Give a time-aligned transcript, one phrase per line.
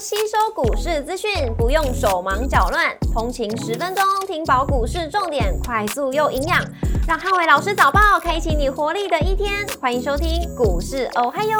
[0.00, 6.64] 吸收股市资讯，不用手忙脚乱，通勤十分钟听饱股市重点，快速又营养，
[7.08, 9.66] 让汉伟老师早报开启你活力的一天。
[9.80, 11.58] 欢迎收听股市哦嗨哟，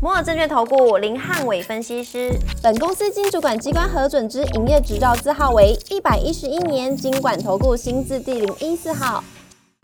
[0.00, 2.30] 摩尔证券投顾林汉伟分析师，
[2.62, 9.24] 本公司经主管机关核准之营业执照字号为一百一十一年经管投顾新字第零一四号。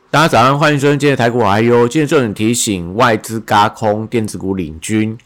[0.08, 1.88] 大家早上，欢迎收听今天的台股哦嗨哟。
[1.88, 5.18] 今天重点提醒，外资嘎空，电子股领军。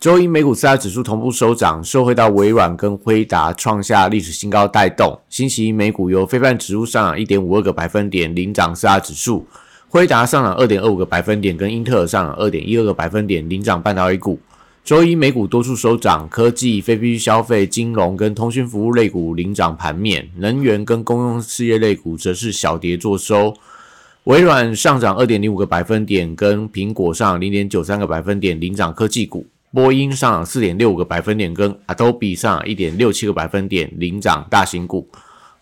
[0.00, 5.20] 周一美股四大指数同步收涨，受惠到微软跟辉达创下历史新高带动。
[5.28, 9.46] 星期一美股由非半指数上涨一点五二个百分点领涨四大指数，
[9.90, 14.40] 辉达上涨二点二五个百分点，跟英特尔上涨二点一二个百分点领涨半导体股。
[14.82, 23.52] 周一美股多数收涨，科技、非必需消费、金融跟通讯服务类股领涨盘面，能源跟公用事业类股则是小跌作收。
[24.24, 29.44] 微软上涨二点零五个百分点，跟苹果上零点九三个百分点领涨科技股。
[29.72, 35.08] 波音上涨四点六五个百分点，跟 Adobe 上涨一点六七个百分点，领涨大型股。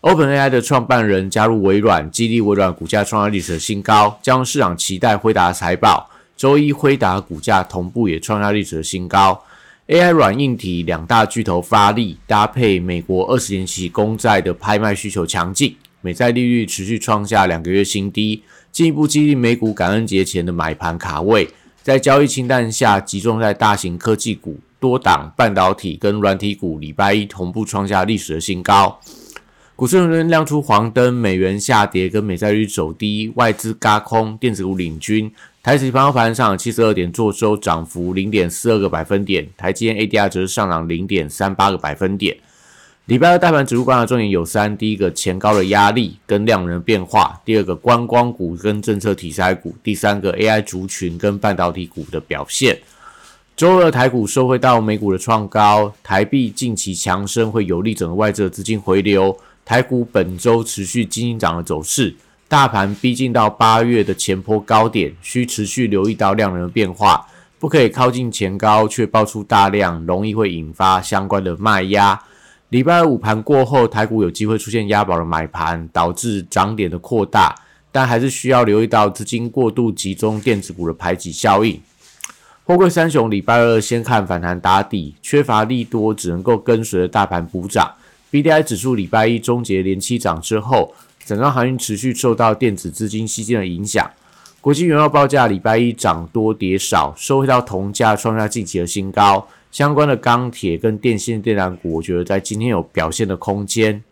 [0.01, 6.09] OpenAI 的创办人加入微软，激励微软股价创下历史的新高，将市场期待辉达财报。
[6.35, 9.43] 周一辉达股价同步也创下历史的新高。
[9.87, 21.47] AI 软硬体两大巨头发力，搭配美国二十年期公债的拍卖需求强劲，美债利率持续创下两个月新低，进一步激励美股感恩节前的买盘卡位。
[21.89, 28.99] 在交易清淡下，集中在大型科技股、多档半导体跟软体股，礼拜一同步创下历史的新高。
[29.75, 35.31] 股市仍然亮出黄灯，美元下跌跟美债率走低，外资嘎空，电子股领军。
[35.63, 39.47] 台指盘后盘上七十二点做收，涨幅零点四二个百分点。
[39.57, 42.37] 台积电 ADR 则是上涨零点三八个百分点。
[43.09, 52.77] 礼拜二大盘指数观察重点有三：第一个前高的压力跟量能变化；第二个观光股跟政策题材股；第三个 AI 族群跟半导体股的表现。
[53.57, 59.35] 周二台股收回到美股的创高，台币近期强升会有利整个外资的资金回流。
[59.65, 62.15] 台股本周持续金涨的走势，
[62.47, 67.25] 大盘逼近到八月的前坡高点，需持续留意到量能的变化，
[67.57, 72.21] 不可以靠近前高却爆出大量，容易会引发相关的卖压。
[72.69, 77.55] 礼拜五盘过后，台股有机会出现押宝的买盘，导致涨点的扩大，
[77.91, 81.81] 但还是需要留意到资金过度集中电子股的排挤效应。
[82.63, 87.91] 货柜三雄礼拜二先看反弹打底，缺乏利多，只能够跟随着大盘补涨。
[88.29, 90.93] B D I 指数礼拜一终结连七涨之后，
[91.25, 94.07] 整个航运持续受到电子资金吸金的影响。
[94.61, 99.47] 国际原油报价礼拜一涨多跌少，收回到同价创下近期的新高。
[99.71, 104.03] 相关的钢铁跟电线电缆股，我觉得在今天有表现的空间。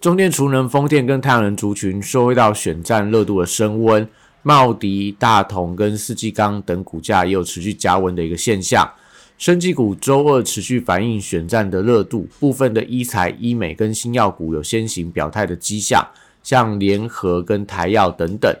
[0.00, 4.06] 中电、储能、风电跟太阳能族群受惠到选战热度的升温，
[4.42, 8.88] 茂迪、大同跟四季钢等股价也有持续加温的一个现象。
[9.36, 16.06] 生技股周二持续反映选战的热度，部分的医材、医美跟新药股有先行表态的迹象，
[16.42, 18.54] 像联合跟台药等等。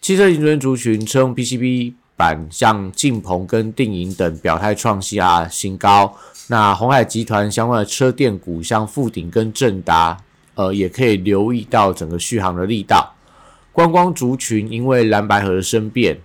[0.00, 1.92] 汽车型族群车用 PCB。
[2.20, 6.14] 板像晋鹏跟定盈等表态创下新高，
[6.48, 10.18] 那红海集团相关的车电股像富鼎跟正达，
[10.54, 13.14] 呃，也可以留意到整个续航的力道。
[13.72, 16.20] 观光族群因为蓝白河的生变，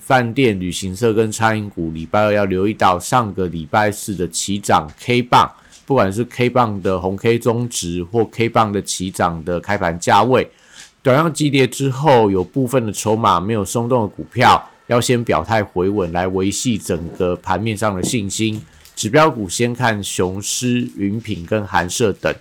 [0.00, 5.52] 饭店、旅行社跟餐饮股礼拜二要留意到上个礼拜四的起涨 K 棒，
[5.84, 10.50] 不管是 K 棒的红 K 中值或 K 棒的起涨的开盘价位，
[11.02, 14.70] 短量急跌之后，有部分的筹码没有松动的股票。
[14.86, 18.62] 要先表态回稳，来维系整个盘面上的信心。
[18.94, 22.32] 指标股先看雄狮、云品跟韩社等。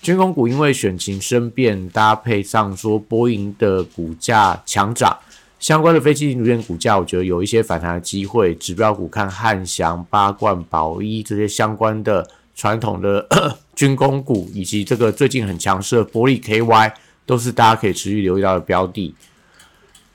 [0.00, 5.18] 军工股因为选情生变，搭配上说波音的股价强涨，
[5.58, 8.54] 相关的飞机零组件股价，我觉得有一些反弹的机会。
[8.54, 12.24] 指标股看汉翔、八冠、宝一这些相关的
[12.54, 13.26] 传统的
[13.74, 16.92] 军工股，以及这个最近很强势的玻璃 KY，
[17.26, 19.12] 都是大家可以持续留意到的标的。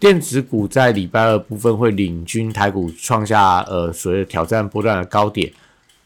[0.04, 5.50] 电子股在礼拜二部分会领军台股创下呃所谓的挑战波段的高点，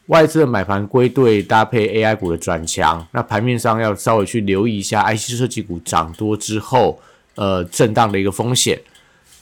[0.06, 7.00] 外资的买盘归队搭配 AI 股的转强，那盘面上要稍微去留意一下 IC 设计股涨多之后
[7.34, 8.80] 呃震荡的一个风险。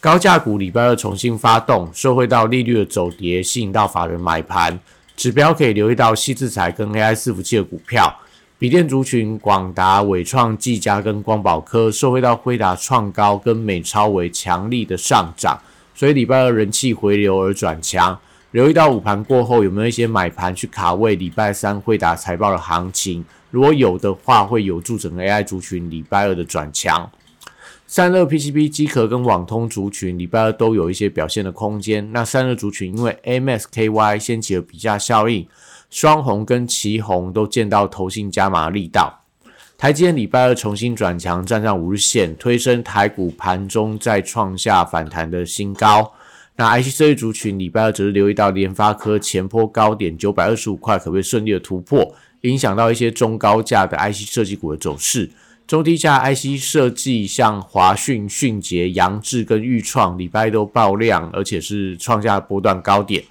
[0.00, 4.81] 高价股礼拜二重新发动，受惠到利率的走跌，吸引到法人买盘，
[5.14, 8.10] 指标可以留意到细制材跟 AI 伺服器的股票。
[8.58, 15.61] 笔电族群，广达、伟创、技嘉跟光宝科，受惠到辉达创高跟美超为强力的上涨，
[15.94, 18.19] 所以礼拜二人气回流而转强。
[18.53, 27.11] 留意到午盘过后有没有一些买盘去卡位礼拜三辉达财报的行情，如果有的话，会有助整个 AI 族群礼拜二的转强。
[27.87, 32.11] 散热 PCB 机壳跟网通族群礼拜二都有一些表现的空间。
[32.11, 35.47] 那散热族群因为 MSKY 掀起了比价效应。
[35.90, 39.22] 双红跟旗红都见到投信加码力道。
[39.78, 46.12] 台积电礼拜二重新转强，站上五日线，推升台股盘中再创下反弹的新高。
[46.56, 55.30] 那 IC 设计族群礼拜二则是留意到联发科前坡高点九百二十五块，可不可以顺利的突破，影响到一些中高价的 IC 设计股的走势。
[55.66, 63.22] 中低价 IC 设计像华讯、迅捷、扬智跟裕创，礼拜都爆量，而且是创下波段高点。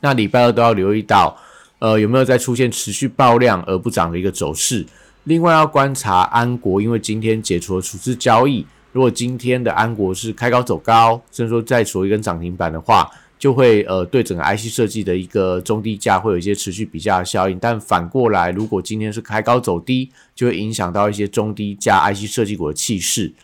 [0.00, 1.38] 那礼拜二都要留意到，
[1.78, 4.86] 呃，有没有在出现持续爆量而不涨的一个走势？
[5.24, 8.64] 另外要观察安国，因为今天解除了处置交易。
[8.92, 17.58] 如果今天的安国是开高走高，甚至说再锁一根涨停板的话，就会呃对整个 IC 设计的一个中低价会有一些持续比价的效应。
[17.58, 23.34] 但反过来，如果今天是开高走低，就会影响到一些中低价 IC 设计股的气势。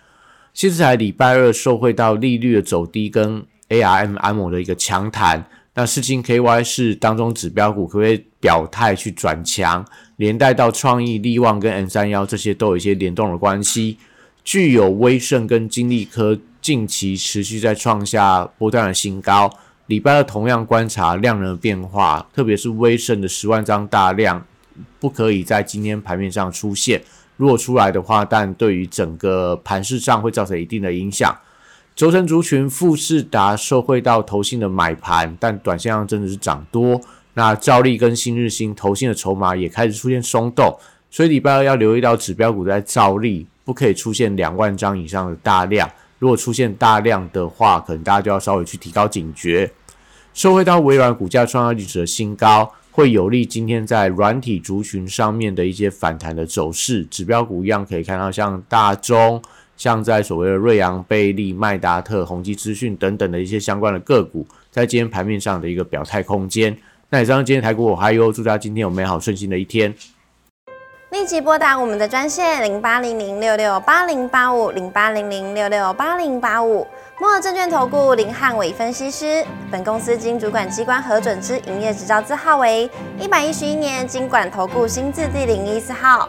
[0.55, 5.44] 现在礼拜二受惠到利率的走低跟 ARM 安某的一个强弹。
[5.74, 9.84] 那四星 KY 是当中指标股，可不可以表态去转强？
[10.16, 13.96] 连带到创意、利旺跟 N 三幺这些都有一些联动的关系。
[14.44, 19.50] 具有威盛跟金利科近期持续在创下波段的新高。
[19.86, 24.44] 礼拜二同样观察量能的变化，特别是威盛的十万张大量，
[25.00, 27.02] 不可以在今天盘面上出现。
[27.36, 31.34] 如果出来的话，但对于整个盘市上会造成一定的影响。
[31.94, 37.00] 轴承族群富士达受惠到投信的买盘，但短线上真的是涨多。
[37.35, 40.77] 那兆利跟新日新投信的筹码也开始出现松动，
[41.11, 45.89] 所以礼拜二要留意到指标股在兆利不可以出现两万张以上的大量。
[46.19, 49.71] 如果出现大量的话，可能大家就要稍微去提高警觉。
[50.33, 57.05] 受惠到微软股价创下历史的新高，会有利今天在软体族群上面的一些反弹的走势。
[57.05, 59.43] 指标股一样可以看到，像大中。
[59.76, 66.76] 像在所谓的瑞阳、贝利、麦达特、宏基资讯等等的一些相关的个股，在今天盘面上的一个表态空间。
[67.10, 69.94] 那以上今天台股我还有，祝大家今天有美好顺心的一天。
[71.10, 76.86] 立即拨打我们的专线零八零零六六八零八五零八零零六六八零八五。
[77.20, 82.90] 摩尔证券投顾林汉伟分析师，本公司经主管机关核准之营业执照字号为
[83.20, 86.28] 一百一十一年经管投顾新字第零一四号。